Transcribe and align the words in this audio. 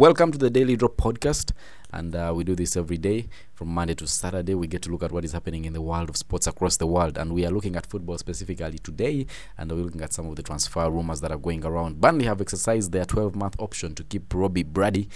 Welcome 0.00 0.32
to 0.32 0.38
the 0.38 0.48
Daily 0.48 0.76
Drop 0.76 0.96
podcast, 0.96 1.52
and 1.92 2.16
uh, 2.16 2.32
we 2.34 2.42
do 2.42 2.54
this 2.54 2.74
every 2.74 2.96
day 2.96 3.28
from 3.52 3.68
Monday 3.68 3.92
to 3.96 4.06
Saturday. 4.06 4.54
We 4.54 4.66
get 4.66 4.80
to 4.84 4.90
look 4.90 5.02
at 5.02 5.12
what 5.12 5.26
is 5.26 5.32
happening 5.32 5.66
in 5.66 5.74
the 5.74 5.82
world 5.82 6.08
of 6.08 6.16
sports 6.16 6.46
across 6.46 6.78
the 6.78 6.86
world, 6.86 7.18
and 7.18 7.34
we 7.34 7.44
are 7.44 7.50
looking 7.50 7.76
at 7.76 7.84
football 7.84 8.16
specifically 8.16 8.78
today, 8.78 9.26
and 9.58 9.70
we're 9.70 9.82
looking 9.82 10.00
at 10.00 10.14
some 10.14 10.26
of 10.26 10.36
the 10.36 10.42
transfer 10.42 10.90
rumors 10.90 11.20
that 11.20 11.30
are 11.30 11.36
going 11.36 11.66
around. 11.66 12.00
Burnley 12.00 12.24
have 12.24 12.40
exercised 12.40 12.92
their 12.92 13.04
12-month 13.04 13.56
option 13.58 13.94
to 13.94 14.02
keep 14.02 14.32
Robbie 14.32 14.62
Brady 14.62 15.06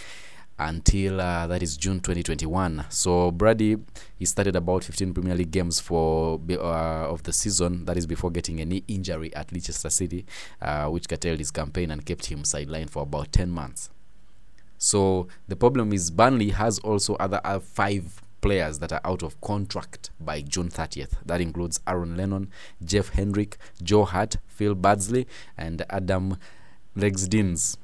until 0.58 1.18
uh, 1.18 1.46
that 1.46 1.62
is 1.62 1.78
June 1.78 2.00
2021. 2.00 2.84
So 2.90 3.30
Brady 3.30 3.78
he 4.18 4.26
started 4.26 4.54
about 4.54 4.84
15 4.84 5.14
Premier 5.14 5.34
League 5.34 5.50
games 5.50 5.80
for 5.80 6.38
uh, 6.50 7.08
of 7.08 7.22
the 7.22 7.32
season. 7.32 7.86
That 7.86 7.96
is 7.96 8.06
before 8.06 8.30
getting 8.30 8.60
a 8.60 8.66
knee 8.66 8.84
injury 8.86 9.34
at 9.34 9.50
Leicester 9.50 9.88
City, 9.88 10.26
uh, 10.60 10.88
which 10.88 11.08
curtailed 11.08 11.38
his 11.38 11.50
campaign 11.50 11.90
and 11.90 12.04
kept 12.04 12.26
him 12.26 12.42
sidelined 12.42 12.90
for 12.90 13.04
about 13.04 13.32
10 13.32 13.48
months. 13.48 13.88
So 14.78 15.28
the 15.48 15.56
problem 15.56 15.92
is 15.92 16.10
Burnley 16.10 16.50
has 16.50 16.78
also 16.80 17.14
other 17.16 17.40
uh, 17.44 17.58
five 17.58 18.20
players 18.40 18.78
that 18.78 18.92
are 18.92 19.00
out 19.04 19.22
of 19.22 19.40
contract 19.40 20.10
by 20.20 20.42
June 20.42 20.68
30th. 20.68 21.14
That 21.24 21.40
includes 21.40 21.80
Aaron 21.86 22.16
Lennon, 22.16 22.50
Jeff 22.84 23.08
Hendrick, 23.08 23.56
Joe 23.82 24.04
Hart, 24.04 24.36
Phil 24.46 24.74
Bardsley, 24.74 25.26
and 25.56 25.82
Adam 25.88 26.36
Legzdins. 26.94 27.78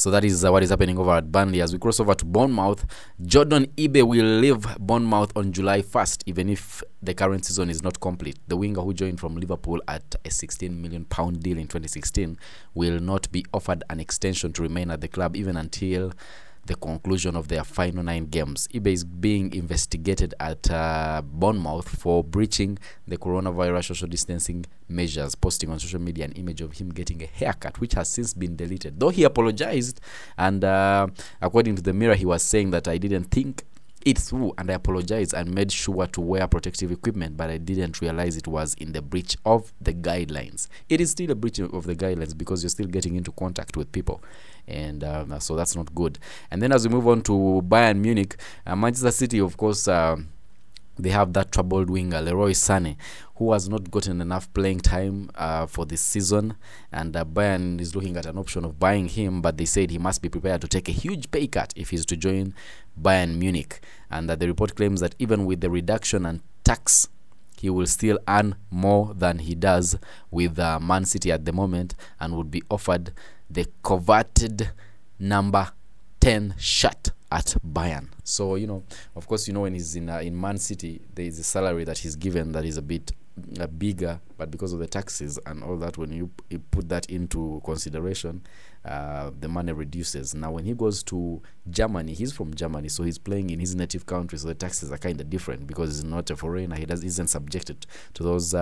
So 0.00 0.10
that 0.12 0.24
is 0.24 0.42
what 0.46 0.62
is 0.62 0.70
happening 0.70 0.96
over 0.96 1.10
at 1.10 1.30
Burnley. 1.30 1.60
As 1.60 1.74
we 1.74 1.78
cross 1.78 2.00
over 2.00 2.14
to 2.14 2.24
Bournemouth, 2.24 2.86
Jordan 3.20 3.66
Ibe 3.76 4.02
will 4.02 4.24
leave 4.24 4.66
Bournemouth 4.78 5.30
on 5.36 5.52
July 5.52 5.82
1st, 5.82 6.22
even 6.24 6.48
if 6.48 6.82
the 7.02 7.12
current 7.12 7.44
season 7.44 7.68
is 7.68 7.82
not 7.82 8.00
complete. 8.00 8.38
The 8.48 8.56
winger 8.56 8.80
who 8.80 8.94
joined 8.94 9.20
from 9.20 9.36
Liverpool 9.36 9.78
at 9.86 10.14
a 10.24 10.30
16 10.30 10.80
million 10.80 11.04
pound 11.04 11.42
deal 11.42 11.58
in 11.58 11.64
2016 11.64 12.38
will 12.72 12.98
not 12.98 13.30
be 13.30 13.44
offered 13.52 13.84
an 13.90 14.00
extension 14.00 14.54
to 14.54 14.62
remain 14.62 14.90
at 14.90 15.02
the 15.02 15.08
club 15.08 15.36
even 15.36 15.58
until 15.58 16.14
the 16.66 16.74
conclusion 16.74 17.36
of 17.36 17.48
their 17.48 17.64
final 17.64 18.02
nine 18.02 18.26
games. 18.26 18.68
eBay 18.74 18.92
is 18.92 19.04
being 19.04 19.52
investigated 19.54 20.34
at 20.38 20.70
uh, 20.70 21.22
Bournemouth 21.24 21.88
for 21.88 22.22
breaching 22.22 22.78
the 23.08 23.16
coronavirus 23.16 23.86
social 23.86 24.08
distancing 24.08 24.64
measures, 24.88 25.34
posting 25.34 25.70
on 25.70 25.78
social 25.78 26.00
media 26.00 26.24
an 26.24 26.32
image 26.32 26.60
of 26.60 26.72
him 26.72 26.90
getting 26.90 27.22
a 27.22 27.26
haircut, 27.26 27.80
which 27.80 27.94
has 27.94 28.08
since 28.08 28.34
been 28.34 28.56
deleted. 28.56 29.00
Though 29.00 29.08
he 29.08 29.24
apologized, 29.24 30.00
and 30.36 30.64
uh, 30.64 31.06
according 31.40 31.76
to 31.76 31.82
the 31.82 31.92
Mirror, 31.92 32.16
he 32.16 32.26
was 32.26 32.42
saying 32.42 32.70
that 32.70 32.86
I 32.88 32.98
didn't 32.98 33.24
think 33.24 33.64
it 34.04 34.18
through 34.18 34.54
and 34.58 34.70
I 34.70 34.74
apologized 34.74 35.34
and 35.34 35.54
made 35.54 35.70
sure 35.70 36.06
to 36.06 36.20
wear 36.20 36.46
protective 36.46 36.90
equipment, 36.90 37.36
but 37.36 37.50
I 37.50 37.58
didn't 37.58 38.00
realize 38.00 38.36
it 38.36 38.46
was 38.46 38.74
in 38.74 38.92
the 38.92 39.02
breach 39.02 39.36
of 39.44 39.72
the 39.80 39.92
guidelines. 39.92 40.68
It 40.88 41.00
is 41.00 41.10
still 41.10 41.30
a 41.30 41.34
breach 41.34 41.58
of 41.58 41.84
the 41.86 41.94
guidelines 41.94 42.36
because 42.36 42.62
you're 42.62 42.70
still 42.70 42.86
getting 42.86 43.16
into 43.16 43.32
contact 43.32 43.76
with 43.76 43.92
people, 43.92 44.22
and 44.66 45.04
um, 45.04 45.38
so 45.40 45.56
that's 45.56 45.76
not 45.76 45.94
good. 45.94 46.18
And 46.50 46.62
then 46.62 46.72
as 46.72 46.86
we 46.86 46.94
move 46.94 47.08
on 47.08 47.22
to 47.22 47.62
Bayern 47.66 47.98
Munich, 47.98 48.36
uh, 48.66 48.76
Manchester 48.76 49.10
City, 49.10 49.40
of 49.40 49.56
course. 49.56 49.86
Uh, 49.88 50.16
they 51.00 51.10
have 51.10 51.32
that 51.32 51.52
troubled 51.52 51.90
winger 51.90 52.20
Leroy 52.20 52.50
Sané, 52.52 52.96
who 53.36 53.52
has 53.52 53.68
not 53.68 53.90
gotten 53.90 54.20
enough 54.20 54.52
playing 54.52 54.80
time 54.80 55.30
uh, 55.34 55.66
for 55.66 55.86
this 55.86 56.00
season, 56.00 56.54
and 56.92 57.16
uh, 57.16 57.24
Bayern 57.24 57.80
is 57.80 57.94
looking 57.94 58.16
at 58.16 58.26
an 58.26 58.38
option 58.38 58.64
of 58.64 58.78
buying 58.78 59.08
him, 59.08 59.40
but 59.40 59.56
they 59.56 59.64
said 59.64 59.90
he 59.90 59.98
must 59.98 60.22
be 60.22 60.28
prepared 60.28 60.60
to 60.60 60.68
take 60.68 60.88
a 60.88 60.92
huge 60.92 61.30
pay 61.30 61.46
cut 61.46 61.72
if 61.76 61.90
he's 61.90 62.06
to 62.06 62.16
join 62.16 62.54
Bayern 63.00 63.36
Munich. 63.36 63.80
And 64.10 64.30
uh, 64.30 64.36
the 64.36 64.46
report 64.46 64.76
claims 64.76 65.00
that 65.00 65.14
even 65.18 65.46
with 65.46 65.60
the 65.60 65.70
reduction 65.70 66.26
and 66.26 66.40
tax, 66.64 67.08
he 67.56 67.70
will 67.70 67.86
still 67.86 68.18
earn 68.28 68.56
more 68.70 69.12
than 69.14 69.40
he 69.40 69.54
does 69.54 69.98
with 70.30 70.58
uh, 70.58 70.78
Man 70.80 71.04
City 71.04 71.30
at 71.32 71.44
the 71.44 71.52
moment, 71.52 71.94
and 72.18 72.36
would 72.36 72.50
be 72.50 72.62
offered 72.70 73.12
the 73.48 73.66
coveted 73.82 74.70
number 75.18 75.72
10 76.20 76.54
shirt 76.58 77.10
at 77.30 77.54
Bayern. 77.66 78.08
So 78.24 78.56
you 78.56 78.66
know, 78.66 78.82
of 79.16 79.26
course, 79.26 79.46
you 79.46 79.54
know 79.54 79.60
when 79.62 79.74
he's 79.74 79.96
in 79.96 80.08
uh, 80.08 80.18
in 80.18 80.38
Man 80.40 80.58
City, 80.58 81.00
there 81.14 81.26
is 81.26 81.38
a 81.38 81.44
salary 81.44 81.84
that 81.84 81.98
he's 81.98 82.16
given 82.16 82.52
that 82.52 82.64
is 82.64 82.76
a 82.76 82.82
bit 82.82 83.12
uh, 83.60 83.66
bigger, 83.66 84.20
but 84.36 84.50
because 84.50 84.72
of 84.72 84.78
the 84.78 84.86
taxes 84.86 85.38
and 85.46 85.62
all 85.62 85.76
that, 85.76 85.96
when 85.96 86.12
you, 86.12 86.30
you 86.50 86.58
put 86.58 86.88
that 86.88 87.08
into 87.10 87.60
consideration, 87.64 88.42
uh, 88.84 89.30
the 89.38 89.48
money 89.48 89.72
reduces. 89.72 90.34
Now, 90.34 90.52
when 90.52 90.64
he 90.64 90.74
goes 90.74 91.02
to 91.04 91.40
Germany, 91.68 92.14
he's 92.14 92.32
from 92.32 92.54
Germany, 92.54 92.88
so 92.88 93.02
he's 93.02 93.18
playing 93.18 93.50
in 93.50 93.60
his 93.60 93.74
native 93.74 94.06
country, 94.06 94.38
so 94.38 94.48
the 94.48 94.54
taxes 94.54 94.90
are 94.90 94.98
kind 94.98 95.20
of 95.20 95.30
different 95.30 95.66
because 95.66 95.90
he's 95.90 96.04
not 96.04 96.30
a 96.30 96.36
foreigner. 96.36 96.76
He 96.76 96.86
does 96.86 97.02
isn't 97.04 97.28
subjected 97.28 97.86
to 98.14 98.22
those. 98.22 98.54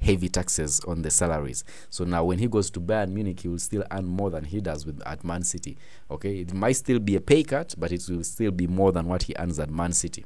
Heavy 0.00 0.28
taxes 0.28 0.80
on 0.86 1.02
the 1.02 1.10
salaries. 1.10 1.64
So 1.90 2.04
now 2.04 2.24
when 2.24 2.38
he 2.38 2.46
goes 2.46 2.70
to 2.70 2.80
Bayern 2.80 3.10
Munich, 3.10 3.40
he 3.40 3.48
will 3.48 3.58
still 3.58 3.84
earn 3.90 4.06
more 4.06 4.30
than 4.30 4.44
he 4.44 4.60
does 4.60 4.86
with 4.86 5.02
at 5.04 5.24
Man 5.24 5.42
City. 5.42 5.76
Okay, 6.10 6.40
it 6.40 6.54
might 6.54 6.72
still 6.72 7.00
be 7.00 7.16
a 7.16 7.20
pay 7.20 7.42
cut, 7.42 7.74
but 7.76 7.90
it 7.90 8.04
will 8.08 8.24
still 8.24 8.52
be 8.52 8.66
more 8.66 8.92
than 8.92 9.06
what 9.06 9.24
he 9.24 9.34
earns 9.38 9.58
at 9.58 9.70
Man 9.70 9.92
City. 9.92 10.24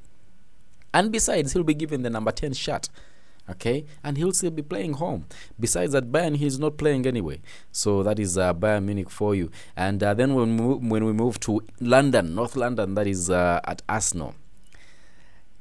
And 0.94 1.10
besides, 1.10 1.52
he'll 1.52 1.64
be 1.64 1.74
given 1.74 2.02
the 2.02 2.10
number 2.10 2.32
10 2.32 2.52
shirt. 2.52 2.88
Okay, 3.50 3.84
and 4.04 4.16
he'll 4.16 4.32
still 4.32 4.52
be 4.52 4.62
playing 4.62 4.94
home. 4.94 5.26
Besides 5.58 5.92
that, 5.92 6.12
Bayern 6.12 6.36
he's 6.36 6.60
not 6.60 6.76
playing 6.76 7.06
anyway. 7.06 7.40
So 7.72 8.02
that 8.04 8.20
is 8.20 8.38
uh, 8.38 8.54
Bayern 8.54 8.84
Munich 8.84 9.10
for 9.10 9.34
you. 9.34 9.50
And 9.76 10.02
uh, 10.02 10.14
then 10.14 10.34
when 10.34 10.56
we, 10.56 10.62
move, 10.62 10.86
when 10.86 11.04
we 11.04 11.12
move 11.12 11.40
to 11.40 11.60
London, 11.80 12.36
North 12.36 12.54
London, 12.54 12.94
that 12.94 13.06
is 13.08 13.30
uh, 13.30 13.60
at 13.64 13.82
Arsenal. 13.88 14.36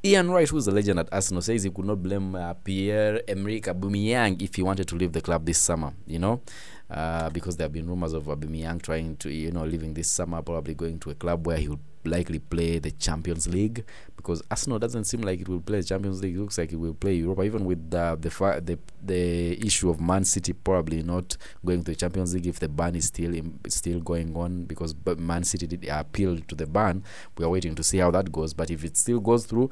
Ian 0.03 0.31
Wright, 0.31 0.49
who's 0.49 0.65
a 0.67 0.71
legend 0.71 0.99
at 0.99 1.09
Arsenal, 1.11 1.43
says 1.43 1.61
he 1.61 1.69
could 1.69 1.85
not 1.85 2.01
blame 2.01 2.33
uh, 2.33 2.55
Pierre-Emerick 2.55 3.65
Aubameyang 3.65 4.41
if 4.41 4.55
he 4.55 4.63
wanted 4.63 4.87
to 4.87 4.95
leave 4.95 5.11
the 5.11 5.21
club 5.21 5.45
this 5.45 5.59
summer. 5.59 5.93
You 6.07 6.17
know, 6.17 6.41
uh, 6.89 7.29
because 7.29 7.55
there 7.57 7.65
have 7.65 7.73
been 7.73 7.87
rumors 7.87 8.13
of 8.13 8.23
Aubameyang 8.25 8.81
trying 8.81 9.15
to, 9.17 9.29
you 9.31 9.51
know, 9.51 9.63
leaving 9.63 9.93
this 9.93 10.09
summer, 10.11 10.41
probably 10.41 10.73
going 10.73 10.99
to 11.01 11.11
a 11.11 11.15
club 11.15 11.45
where 11.45 11.57
he 11.57 11.67
would 11.67 11.79
likely 12.05 12.39
play 12.39 12.79
the 12.79 12.91
Champions 12.91 13.47
League. 13.47 13.83
Because 14.15 14.41
Arsenal 14.51 14.79
doesn't 14.79 15.05
seem 15.05 15.21
like 15.21 15.41
it 15.41 15.49
will 15.49 15.61
play 15.61 15.79
the 15.79 15.83
Champions 15.85 16.21
League. 16.21 16.35
It 16.35 16.39
looks 16.39 16.57
like 16.57 16.71
it 16.71 16.75
will 16.75 16.93
play 16.93 17.15
Europa, 17.15 17.43
even 17.43 17.65
with 17.65 17.93
uh, 17.93 18.15
the 18.19 18.29
the 18.63 18.79
the 19.03 19.65
issue 19.65 19.89
of 19.89 19.99
Man 19.99 20.23
City 20.23 20.53
probably 20.53 21.01
not 21.03 21.37
going 21.65 21.83
to 21.83 21.91
the 21.91 21.95
Champions 21.95 22.33
League 22.33 22.47
if 22.47 22.59
the 22.59 22.69
ban 22.69 22.95
is 22.95 23.05
still 23.05 23.33
in, 23.33 23.59
still 23.67 23.99
going 23.99 24.35
on. 24.35 24.65
Because 24.65 24.95
Man 25.17 25.43
City 25.43 25.67
did 25.67 25.87
appeal 25.87 26.37
to 26.37 26.55
the 26.55 26.67
ban. 26.67 27.03
We 27.37 27.45
are 27.45 27.49
waiting 27.49 27.75
to 27.75 27.83
see 27.83 27.97
how 27.97 28.11
that 28.11 28.31
goes. 28.31 28.53
But 28.53 28.69
if 28.69 28.83
it 28.83 28.97
still 28.97 29.19
goes 29.19 29.45
through 29.45 29.71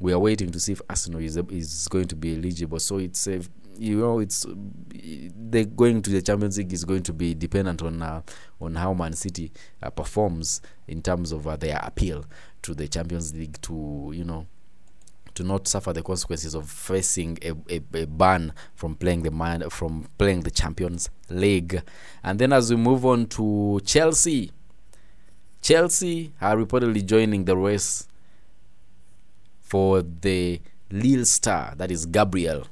we 0.00 0.12
are 0.12 0.18
waiting 0.18 0.50
to 0.50 0.58
see 0.58 0.72
if 0.72 0.82
Arsenal 0.90 1.20
is 1.20 1.36
is 1.36 1.88
going 1.88 2.06
to 2.08 2.16
be 2.16 2.36
eligible. 2.36 2.80
So 2.80 2.98
it's 2.98 3.26
a 3.26 3.40
you 3.78 3.98
know 3.98 4.18
it's 4.20 4.46
the 4.46 5.64
going 5.64 6.02
to 6.02 6.10
the 6.10 6.22
Champions 6.22 6.58
League 6.58 6.72
is 6.72 6.84
going 6.84 7.02
to 7.02 7.12
be 7.12 7.34
dependent 7.34 7.82
on 7.82 8.02
uh, 8.02 8.22
on 8.60 8.74
how 8.74 8.94
Man 8.94 9.12
City 9.12 9.52
uh, 9.82 9.90
performs 9.90 10.60
in 10.88 11.02
terms 11.02 11.32
of 11.32 11.46
uh, 11.46 11.56
their 11.56 11.80
appeal 11.82 12.24
to 12.62 12.74
the 12.74 12.88
Champions 12.88 13.34
League 13.34 13.60
to 13.62 14.12
you 14.14 14.24
know 14.24 14.46
to 15.34 15.42
not 15.42 15.66
suffer 15.66 15.92
the 15.92 16.02
consequences 16.02 16.54
of 16.54 16.70
facing 16.70 17.38
a, 17.42 17.52
a, 17.68 17.82
a 17.94 18.06
ban 18.06 18.52
from 18.74 18.94
playing 18.94 19.22
the 19.22 19.30
man 19.30 19.68
from 19.70 20.06
playing 20.16 20.40
the 20.40 20.50
Champions 20.50 21.10
League. 21.28 21.82
And 22.22 22.38
then 22.38 22.52
as 22.52 22.70
we 22.70 22.76
move 22.76 23.04
on 23.04 23.26
to 23.28 23.80
Chelsea, 23.84 24.52
Chelsea 25.60 26.32
are 26.40 26.56
reportedly 26.56 27.04
joining 27.04 27.44
the 27.46 27.56
race 27.56 28.06
for 29.60 30.02
the 30.02 30.60
Lille 30.90 31.24
star, 31.24 31.74
that 31.76 31.90
is 31.90 32.06
Gabriel. 32.06 32.66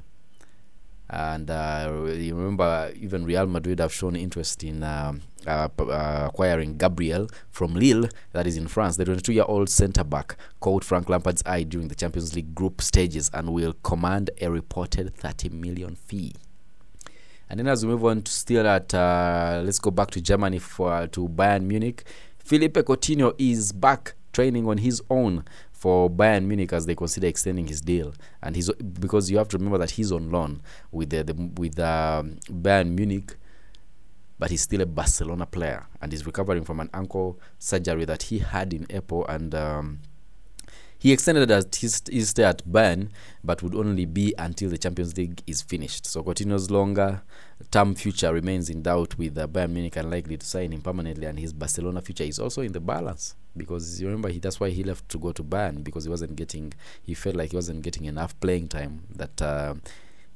And 1.13 1.51
uh, 1.51 2.07
you 2.07 2.35
remember, 2.35 2.91
even 2.99 3.27
Real 3.27 3.47
Madrid 3.47 3.81
have 3.81 3.93
shown 3.93 4.17
interest 4.17 4.65
in 4.65 4.83
uh, 4.83 5.13
uh, 5.47 5.69
acquiring 5.79 6.79
Gabriel 6.79 7.29
from 7.51 7.75
Lille, 7.75 8.09
that 8.33 8.47
is 8.47 8.57
in 8.57 8.67
France. 8.67 8.97
The 8.97 9.05
22 9.05 9.35
year 9.35 9.45
old 9.47 9.69
centre 9.69 10.05
back 10.05 10.37
caught 10.61 10.85
Frank 10.85 11.11
Lampard's 11.11 11.43
eye 11.45 11.65
during 11.65 11.89
the 11.89 11.95
Champions 11.95 12.35
League 12.35 12.55
group 12.55 12.81
stages 12.81 13.31
and 13.35 13.53
will 13.53 13.75
command 13.83 14.31
a 14.41 14.51
reported 14.51 15.15
30 15.15 15.51
million 15.51 15.97
fee. 15.97 16.33
And 17.51 17.59
then, 17.61 17.69
as 17.69 17.85
we 17.85 17.93
move 17.93 18.07
on 18.07 18.23
to 18.23 18.33
still 18.33 18.67
at, 18.67 18.95
uh, 18.95 19.61
let's 19.63 19.79
go 19.79 19.91
back 19.91 20.11
to 20.13 20.23
Germany 20.23 20.61
for 20.61 21.07
to 21.09 21.29
Bayern 21.29 21.65
Munich. 21.65 22.05
Philippe 22.39 22.81
Coutinho 22.81 23.35
is 23.37 23.73
back 23.73 24.15
training 24.33 24.67
on 24.67 24.79
his 24.79 25.03
own 25.11 25.45
for 25.83 26.09
Bayern 26.09 26.45
Munich 26.45 26.73
as 26.73 26.87
they 26.87 26.95
consider 26.95 27.27
extending 27.27 27.67
his 27.67 27.81
deal, 27.81 28.15
and 28.41 28.55
he's 28.55 28.71
because 29.01 29.29
you 29.33 29.37
have 29.37 29.49
to 29.49 29.59
remember 29.59 29.79
that 29.79 29.91
he's 29.91 30.13
on 30.13 30.31
loan 30.31 30.63
with 30.93 31.11
the, 31.11 31.25
the 31.25 31.35
with 31.57 31.77
um, 31.81 32.39
Bayern 32.47 32.91
Munich, 32.95 33.35
but 34.39 34.53
he's 34.53 34.63
still 34.63 34.81
a 34.81 34.87
Barcelona 34.87 35.45
player, 35.45 35.85
and 36.01 36.13
he's 36.13 36.25
recovering 36.25 36.63
from 36.63 36.79
an 36.79 36.89
ankle 36.95 37.41
surgery 37.59 38.05
that 38.05 38.23
he 38.23 38.39
had 38.39 38.73
in 38.73 38.87
April, 38.91 39.27
and 39.27 39.57
um, 39.57 39.99
he 41.01 41.11
extended 41.11 41.51
his, 41.75 42.01
his 42.09 42.29
stay 42.29 42.45
at 42.45 42.65
Bayern, 42.65 43.09
but 43.43 43.61
would 43.65 43.75
only 43.75 44.05
be 44.05 44.33
until 44.39 44.71
the 44.71 44.79
Champions 44.79 45.17
League 45.17 45.43
is 45.49 45.63
finished. 45.63 46.07
So 46.07 46.23
Coutinho's 46.23 46.71
longer 46.71 47.23
term 47.73 47.97
future 47.97 48.33
remains 48.33 48.71
in 48.71 48.83
doubt 48.83 49.19
with 49.19 49.37
uh, 49.37 49.49
Bayern 49.49 49.71
Munich 49.71 49.97
unlikely 49.97 50.37
to 50.37 50.47
sign 50.47 50.71
him 50.71 50.81
permanently, 50.81 51.27
and 51.27 51.41
his 51.41 51.53
Barcelona 51.53 52.03
future 52.03 52.23
is 52.23 52.39
also 52.39 52.63
in 52.63 52.71
the 52.71 52.79
balance 52.79 53.35
because 53.57 54.01
you 54.01 54.07
remember 54.07 54.29
he 54.29 54.39
that's 54.39 54.61
why 54.61 54.71
he 54.71 54.83
left 54.83 55.09
to 55.09 55.19
go 55.19 55.33
to 55.33 55.43
Bayern 55.43 55.85
because 55.85 56.05
he 56.05 56.11
wasn't 56.11 56.37
getting 56.37 56.73
he 57.03 57.15
felt 57.15 57.37
like 57.37 57.51
he 57.51 57.57
wasn't 57.57 57.83
getting 57.83 58.05
enough 58.05 58.39
playing 58.41 58.69
time 58.69 59.03
that 59.15 59.41
uh, 59.43 59.75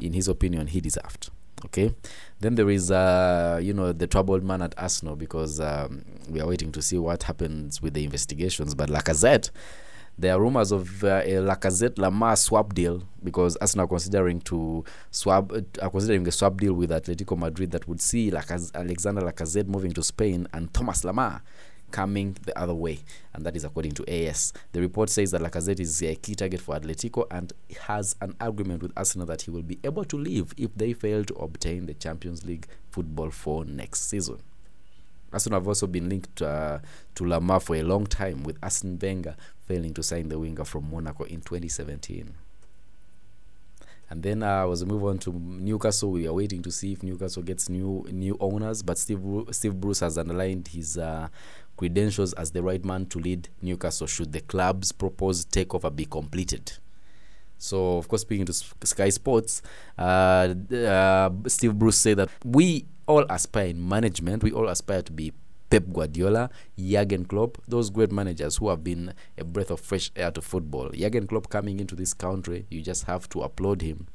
in 0.00 0.12
his 0.12 0.28
opinion 0.28 0.66
he 0.68 0.80
deserved. 0.80 1.30
Okay, 1.64 1.94
then 2.40 2.54
there 2.54 2.68
is 2.68 2.90
uh, 2.90 3.58
you 3.62 3.72
know 3.72 3.92
the 3.92 4.06
troubled 4.06 4.44
man 4.44 4.60
at 4.60 4.74
Arsenal 4.76 5.16
because 5.16 5.58
um, 5.58 6.04
we 6.28 6.40
are 6.40 6.46
waiting 6.46 6.70
to 6.72 6.82
see 6.82 6.98
what 6.98 7.22
happens 7.22 7.80
with 7.80 7.94
the 7.94 8.04
investigations. 8.04 8.74
But 8.74 8.90
Lacazette, 8.90 9.50
there 10.18 10.36
are 10.36 10.40
rumors 10.40 10.70
of 10.70 11.02
uh, 11.02 11.22
a 11.24 11.36
Lacazette 11.36 11.94
Lemar 11.94 12.36
swap 12.36 12.74
deal 12.74 13.04
because 13.24 13.56
Arsenal 13.56 13.86
are 13.86 13.88
considering 13.88 14.40
to 14.42 14.84
swap 15.10 15.50
uh, 15.50 15.62
are 15.80 15.90
considering 15.90 16.28
a 16.28 16.30
swap 16.30 16.58
deal 16.60 16.74
with 16.74 16.90
Atletico 16.90 17.38
Madrid 17.38 17.70
that 17.70 17.88
would 17.88 18.02
see 18.02 18.30
Lacaz- 18.30 18.74
Alexander 18.74 19.22
Lacazette 19.22 19.66
moving 19.66 19.92
to 19.92 20.02
Spain 20.02 20.46
and 20.52 20.72
Thomas 20.74 21.04
Lemar 21.04 21.40
coming 21.96 22.36
the 22.44 22.56
other 22.58 22.74
way, 22.74 22.98
and 23.32 23.46
that 23.46 23.56
is 23.56 23.64
according 23.64 23.92
to 23.92 24.04
AS. 24.06 24.52
The 24.72 24.82
report 24.82 25.08
says 25.08 25.30
that 25.30 25.40
Lacazette 25.40 25.80
is 25.80 26.02
a 26.02 26.14
key 26.14 26.34
target 26.34 26.60
for 26.60 26.78
Atletico 26.78 27.26
and 27.30 27.54
has 27.84 28.14
an 28.20 28.36
agreement 28.38 28.82
with 28.82 28.92
Arsenal 28.94 29.26
that 29.28 29.40
he 29.40 29.50
will 29.50 29.62
be 29.62 29.78
able 29.82 30.04
to 30.04 30.18
leave 30.18 30.52
if 30.58 30.74
they 30.74 30.92
fail 30.92 31.24
to 31.24 31.34
obtain 31.36 31.86
the 31.86 31.94
Champions 31.94 32.44
League 32.44 32.66
football 32.90 33.30
for 33.30 33.64
next 33.64 34.10
season. 34.10 34.40
Arsenal 35.32 35.58
have 35.58 35.68
also 35.68 35.86
been 35.86 36.10
linked 36.10 36.42
uh, 36.42 36.80
to 37.14 37.24
Lemar 37.24 37.62
for 37.62 37.76
a 37.76 37.82
long 37.82 38.06
time, 38.06 38.42
with 38.42 38.58
Arsene 38.62 38.98
Wenger 39.00 39.34
failing 39.64 39.94
to 39.94 40.02
sign 40.02 40.28
the 40.28 40.38
winger 40.38 40.66
from 40.66 40.90
Monaco 40.90 41.24
in 41.24 41.40
2017. 41.40 42.34
And 44.08 44.22
then 44.22 44.42
uh, 44.42 44.66
was 44.66 44.84
move 44.84 45.04
on 45.04 45.18
to 45.18 45.32
Newcastle, 45.32 46.12
we 46.12 46.28
are 46.28 46.32
waiting 46.32 46.62
to 46.62 46.70
see 46.70 46.92
if 46.92 47.02
Newcastle 47.02 47.42
gets 47.42 47.68
new 47.68 48.06
new 48.10 48.36
owners. 48.38 48.82
But 48.82 48.98
Steve 48.98 49.20
Steve 49.50 49.80
Bruce 49.80 50.00
has 50.00 50.16
underlined 50.16 50.68
his 50.68 50.96
uh, 50.96 51.28
credentials 51.76 52.32
as 52.34 52.50
the 52.52 52.62
right 52.62 52.84
man 52.84 53.06
to 53.06 53.18
lead 53.18 53.48
Newcastle 53.62 54.06
should 54.06 54.32
the 54.32 54.40
club's 54.40 54.92
proposed 54.92 55.50
takeover 55.52 55.94
be 55.94 56.04
completed. 56.04 56.72
So, 57.58 57.96
of 57.96 58.08
course, 58.08 58.22
speaking 58.22 58.46
to 58.46 58.52
Sky 58.52 59.08
Sports, 59.08 59.62
uh, 59.98 60.54
uh, 60.74 61.30
Steve 61.46 61.78
Bruce 61.78 61.98
said 61.98 62.18
that 62.18 62.28
we 62.44 62.86
all 63.06 63.24
aspire 63.30 63.66
in 63.66 63.88
management, 63.88 64.42
we 64.42 64.52
all 64.52 64.68
aspire 64.68 65.02
to 65.02 65.12
be 65.12 65.32
Pep 65.70 65.84
Guardiola, 65.92 66.50
Jurgen 66.78 67.24
Klopp, 67.24 67.58
those 67.66 67.90
great 67.90 68.12
managers 68.12 68.56
who 68.56 68.68
have 68.68 68.84
been 68.84 69.12
a 69.36 69.44
breath 69.44 69.70
of 69.70 69.80
fresh 69.80 70.10
air 70.14 70.30
to 70.30 70.40
football. 70.40 70.90
Jurgen 70.90 71.26
Klopp 71.26 71.48
coming 71.48 71.80
into 71.80 71.96
this 71.96 72.14
country, 72.14 72.66
you 72.70 72.82
just 72.82 73.04
have 73.04 73.28
to 73.30 73.42
applaud 73.42 73.82
him 73.82 74.06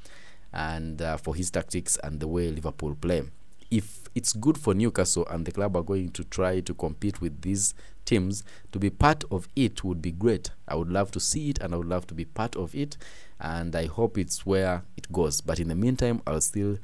and 0.53 1.01
uh, 1.01 1.17
for 1.17 1.35
his 1.35 1.49
tactics 1.49 1.97
and 2.03 2.19
the 2.19 2.27
way 2.27 2.49
Liverpool 2.51 2.95
play. 2.95 3.23
If 3.71 4.09
it's 4.13 4.33
good 4.33 4.57
for 4.57 4.73
Newcastle 4.73 5.25
and 5.29 5.45
the 5.45 5.51
club 5.53 5.77
are 5.77 5.83
going 5.83 6.09
to 6.09 6.25
try 6.25 6.59
to 6.59 6.73
compete 6.73 7.21
with 7.21 7.41
these 7.41 7.73
teams, 8.03 8.43
to 8.73 8.79
be 8.79 8.89
part 8.89 9.23
of 9.31 9.47
it 9.55 9.83
would 9.85 10.01
be 10.01 10.11
great. 10.11 10.51
I 10.67 10.75
would 10.75 10.89
love 10.89 11.11
to 11.11 11.19
see 11.21 11.49
it 11.51 11.59
and 11.59 11.73
I 11.73 11.77
would 11.77 11.87
love 11.87 12.05
to 12.07 12.13
be 12.13 12.25
part 12.25 12.57
of 12.57 12.75
it, 12.75 12.97
and 13.39 13.73
I 13.73 13.85
hope 13.85 14.17
it's 14.17 14.45
where 14.45 14.83
it 14.97 15.11
goes. 15.13 15.39
But 15.39 15.61
in 15.61 15.69
the 15.69 15.75
meantime, 15.75 16.21
I'll 16.27 16.41
still 16.41 16.77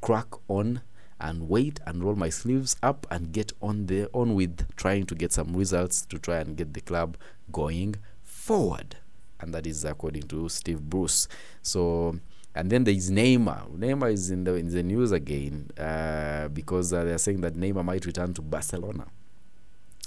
crack 0.00 0.28
on 0.46 0.82
and 1.20 1.48
wait 1.48 1.80
and 1.84 2.04
roll 2.04 2.14
my 2.14 2.28
sleeves 2.28 2.76
up 2.82 3.06
and 3.10 3.32
get 3.32 3.52
on 3.60 3.86
the 3.86 4.08
on 4.12 4.34
with 4.34 4.64
trying 4.76 5.06
to 5.06 5.14
get 5.16 5.32
some 5.32 5.56
results 5.56 6.06
to 6.06 6.18
try 6.18 6.36
and 6.36 6.56
get 6.56 6.74
the 6.74 6.80
club 6.80 7.16
going 7.50 7.96
forward 8.22 8.96
and 9.40 9.52
that 9.52 9.66
is 9.66 9.84
according 9.84 10.22
to 10.22 10.48
Steve 10.48 10.80
Bruce 10.80 11.26
so 11.62 12.18
and 12.58 12.70
then 12.70 12.82
there 12.82 12.92
is 12.92 13.08
Neymar. 13.08 13.70
Neymar 13.70 14.12
is 14.12 14.32
in 14.32 14.42
the 14.42 14.54
in 14.54 14.68
the 14.68 14.82
news 14.82 15.12
again 15.12 15.70
uh, 15.78 16.48
because 16.48 16.92
uh, 16.92 17.04
they're 17.04 17.16
saying 17.16 17.40
that 17.42 17.54
Neymar 17.54 17.84
might 17.84 18.04
return 18.04 18.34
to 18.34 18.42
Barcelona. 18.42 19.06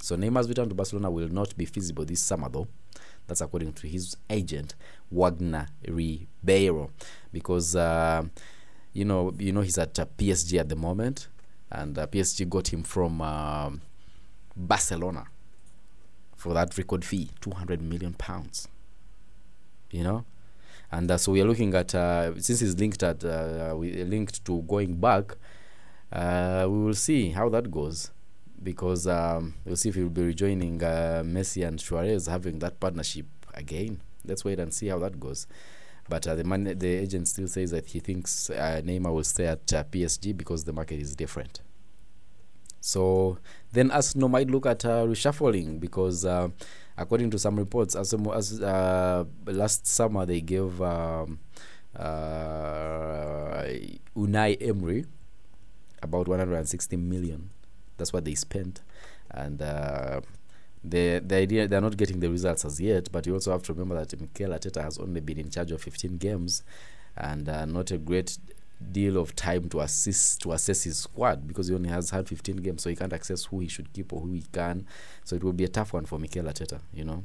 So 0.02 0.16
Neymar's 0.16 0.50
return 0.50 0.68
to 0.68 0.74
Barcelona 0.74 1.10
will 1.10 1.28
not 1.28 1.56
be 1.56 1.64
feasible 1.64 2.04
this 2.04 2.20
summer 2.20 2.50
though. 2.50 2.68
That's 3.26 3.40
according 3.40 3.72
to 3.74 3.86
his 3.86 4.18
agent 4.28 4.74
Wagner 5.10 5.68
Ribeiro. 5.88 6.90
Because 7.32 7.74
uh, 7.74 8.24
you 8.92 9.06
know, 9.06 9.32
you 9.38 9.52
know 9.52 9.62
he's 9.62 9.78
at 9.78 9.98
uh, 9.98 10.04
PSG 10.18 10.60
at 10.60 10.68
the 10.68 10.76
moment, 10.76 11.28
and 11.70 11.96
uh, 11.98 12.06
PSG 12.06 12.46
got 12.50 12.70
him 12.70 12.82
from 12.82 13.22
um 13.22 13.80
Barcelona 14.54 15.24
for 16.36 16.52
that 16.52 16.76
record 16.76 17.02
fee, 17.02 17.30
two 17.40 17.52
hundred 17.52 17.80
million 17.80 18.12
pounds. 18.12 18.68
You 19.90 20.04
know, 20.04 20.26
and 20.92 21.10
uh, 21.10 21.16
so 21.16 21.32
we 21.32 21.40
are 21.40 21.46
looking 21.46 21.74
at 21.74 21.94
uh, 21.94 22.38
since 22.38 22.60
he's 22.60 22.78
linked 22.78 23.02
at 23.02 23.24
uh, 23.24 23.74
linked 23.74 24.44
to 24.44 24.60
going 24.62 24.94
back, 24.96 25.36
uh, 26.12 26.66
we 26.68 26.84
will 26.84 26.94
see 26.94 27.30
how 27.30 27.48
that 27.48 27.70
goes. 27.70 28.10
Because 28.62 29.08
um, 29.08 29.54
we'll 29.64 29.74
see 29.74 29.88
if 29.88 29.96
he'll 29.96 30.08
be 30.08 30.22
rejoining 30.22 30.80
uh, 30.84 31.22
Messi 31.24 31.66
and 31.66 31.80
Suarez 31.80 32.26
having 32.26 32.60
that 32.60 32.78
partnership 32.78 33.26
again. 33.54 34.00
Let's 34.24 34.44
wait 34.44 34.60
and 34.60 34.72
see 34.72 34.86
how 34.86 35.00
that 35.00 35.18
goes. 35.18 35.48
But 36.08 36.26
uh, 36.28 36.36
the 36.36 36.44
man, 36.44 36.64
the 36.64 36.86
agent 36.86 37.26
still 37.26 37.48
says 37.48 37.70
that 37.72 37.86
he 37.86 37.98
thinks 37.98 38.50
uh, 38.50 38.80
Neymar 38.84 39.12
will 39.12 39.24
stay 39.24 39.46
at 39.46 39.72
uh, 39.72 39.82
PSG 39.84 40.36
because 40.36 40.62
the 40.62 40.72
market 40.72 41.00
is 41.00 41.16
different. 41.16 41.60
So 42.80 43.38
then 43.72 43.90
Arsenal 43.90 44.28
might 44.28 44.50
look 44.50 44.66
at 44.66 44.84
uh, 44.84 45.06
reshuffling 45.06 45.80
because, 45.80 46.24
uh, 46.24 46.48
according 46.96 47.30
to 47.30 47.38
some 47.38 47.56
reports, 47.56 47.94
as, 47.94 48.14
as 48.14 48.60
uh, 48.60 49.24
last 49.46 49.86
summer 49.86 50.26
they 50.26 50.40
gave 50.40 50.80
um, 50.82 51.38
uh, 51.96 53.64
Unai 54.16 54.56
Emery 54.60 55.04
about 56.02 56.28
160 56.28 56.96
million. 56.96 57.50
That's 57.96 58.12
what 58.12 58.24
they 58.24 58.34
spent, 58.34 58.82
and 59.30 59.60
uh, 59.62 60.20
the 60.82 61.22
the 61.24 61.36
idea 61.36 61.68
they're 61.68 61.80
not 61.80 61.96
getting 61.96 62.20
the 62.20 62.30
results 62.30 62.64
as 62.64 62.80
yet. 62.80 63.10
But 63.12 63.26
you 63.26 63.34
also 63.34 63.52
have 63.52 63.62
to 63.64 63.72
remember 63.72 64.02
that 64.02 64.20
Mikel 64.20 64.50
Arteta 64.50 64.82
has 64.82 64.98
only 64.98 65.20
been 65.20 65.38
in 65.38 65.50
charge 65.50 65.70
of 65.70 65.82
15 65.82 66.16
games, 66.16 66.64
and 67.16 67.48
uh, 67.48 67.64
not 67.66 67.90
a 67.90 67.98
great 67.98 68.38
deal 68.90 69.16
of 69.16 69.36
time 69.36 69.68
to 69.70 69.80
assist 69.80 70.42
to 70.42 70.52
assess 70.52 70.84
his 70.84 70.98
squad 70.98 71.46
because 71.46 71.68
he 71.68 71.74
only 71.74 71.88
has 71.88 72.10
had 72.10 72.28
15 72.28 72.56
games, 72.56 72.82
so 72.82 72.90
he 72.90 72.96
can't 72.96 73.12
access 73.12 73.44
who 73.44 73.60
he 73.60 73.68
should 73.68 73.92
keep 73.92 74.12
or 74.12 74.20
who 74.20 74.32
he 74.32 74.44
can. 74.52 74.86
So 75.24 75.36
it 75.36 75.44
will 75.44 75.52
be 75.52 75.64
a 75.64 75.68
tough 75.68 75.92
one 75.92 76.06
for 76.06 76.18
Mikel 76.18 76.44
Arteta, 76.44 76.80
you 76.92 77.04
know. 77.04 77.24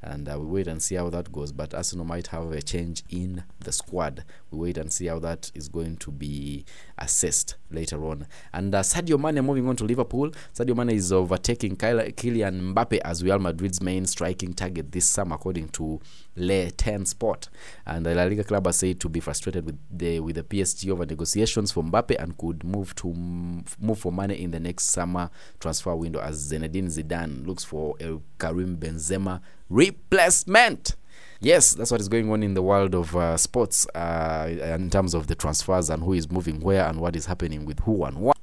And 0.00 0.28
uh, 0.28 0.38
we 0.38 0.46
wait 0.46 0.68
and 0.68 0.80
see 0.80 0.94
how 0.94 1.10
that 1.10 1.32
goes. 1.32 1.50
But 1.50 1.74
Arsenal 1.74 2.04
might 2.04 2.28
have 2.28 2.52
a 2.52 2.62
change 2.62 3.02
in 3.10 3.42
the 3.60 3.72
squad. 3.72 4.24
We 4.50 4.58
wait 4.58 4.78
and 4.78 4.92
see 4.92 5.06
how 5.06 5.18
that 5.20 5.50
is 5.54 5.68
going 5.68 5.96
to 5.98 6.12
be 6.12 6.64
assessed 6.96 7.56
later 7.70 8.04
on. 8.04 8.26
And 8.52 8.74
uh, 8.74 8.82
Sadio 8.82 9.18
Mane 9.18 9.44
moving 9.44 9.68
on 9.68 9.74
to 9.76 9.84
Liverpool. 9.84 10.30
Sadio 10.54 10.76
Mane 10.76 10.90
is 10.90 11.12
overtaking 11.12 11.76
Kylian 11.76 12.74
Mbappe 12.74 12.98
as 12.98 13.24
Real 13.24 13.40
Madrid's 13.40 13.82
main 13.82 14.06
striking 14.06 14.52
target 14.52 14.92
this 14.92 15.08
summer, 15.08 15.34
according 15.34 15.68
to 15.70 16.00
Le 16.38 16.70
10 16.70 17.06
Sport. 17.06 17.48
And 17.86 18.06
the 18.06 18.14
La 18.14 18.24
Liga 18.24 18.44
club 18.44 18.66
are 18.66 18.72
said 18.72 19.00
to 19.00 19.08
be 19.08 19.20
frustrated 19.20 19.64
with 19.66 19.78
the 19.90 20.20
with 20.20 20.36
the 20.36 20.42
PSG 20.42 20.90
over 20.90 21.04
negotiations 21.04 21.72
for 21.72 21.82
Mbappe 21.82 22.16
and 22.22 22.36
could 22.38 22.64
move 22.64 22.94
to 22.96 23.12
move 23.12 23.98
for 23.98 24.12
money 24.12 24.42
in 24.42 24.50
the 24.50 24.60
next 24.60 24.86
summer 24.86 25.30
transfer 25.60 25.94
window 25.94 26.20
as 26.20 26.50
Zinedine 26.50 26.86
Zidane 26.86 27.46
looks 27.46 27.64
for 27.64 27.94
a 28.00 28.18
Karim 28.38 28.76
Benzema 28.76 29.40
replacement. 29.68 30.96
Yes, 31.40 31.72
that's 31.74 31.92
what 31.92 32.00
is 32.00 32.08
going 32.08 32.30
on 32.32 32.42
in 32.42 32.54
the 32.54 32.62
world 32.62 32.94
of 32.96 33.14
uh, 33.14 33.36
sports 33.36 33.86
uh, 33.94 34.48
in 34.76 34.90
terms 34.90 35.14
of 35.14 35.28
the 35.28 35.36
transfers 35.36 35.88
and 35.88 36.02
who 36.02 36.12
is 36.12 36.30
moving 36.30 36.60
where 36.60 36.84
and 36.86 37.00
what 37.00 37.14
is 37.14 37.26
happening 37.26 37.64
with 37.64 37.78
who 37.80 38.04
and 38.04 38.18
what. 38.18 38.37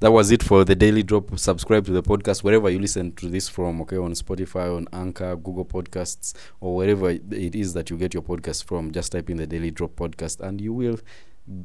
That 0.00 0.12
was 0.12 0.30
it 0.30 0.42
for 0.42 0.62
the 0.62 0.74
daily 0.74 1.02
drop. 1.02 1.38
Subscribe 1.38 1.86
to 1.86 1.92
the 1.92 2.02
podcast 2.02 2.44
wherever 2.44 2.68
you 2.68 2.78
listen 2.78 3.12
to 3.12 3.30
this 3.30 3.48
from, 3.48 3.80
okay, 3.80 3.96
on 3.96 4.12
Spotify, 4.12 4.76
on 4.76 4.86
Anchor, 4.92 5.36
Google 5.36 5.64
Podcasts, 5.64 6.34
or 6.60 6.76
wherever 6.76 7.08
it 7.08 7.54
is 7.54 7.72
that 7.72 7.88
you 7.88 7.96
get 7.96 8.12
your 8.12 8.22
podcast 8.22 8.64
from. 8.64 8.92
Just 8.92 9.12
type 9.12 9.30
in 9.30 9.38
the 9.38 9.46
daily 9.46 9.70
drop 9.70 9.96
podcast 9.96 10.40
and 10.40 10.60
you 10.60 10.74
will 10.74 10.98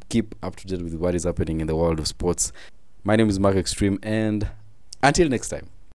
keep 0.08 0.34
up 0.42 0.56
to 0.56 0.68
date 0.68 0.82
with 0.82 0.94
what 0.96 1.14
is 1.14 1.26
happening 1.26 1.60
in 1.60 1.68
the 1.68 1.76
world 1.76 2.00
of 2.00 2.08
sports. 2.08 2.54
My 3.04 3.18
name 3.18 3.30
is 3.30 3.38
Mark 3.38 3.58
Extreme, 3.58 4.00
and 4.02 4.48
until 5.04 5.28
next 5.28 5.50
time. 5.50 5.68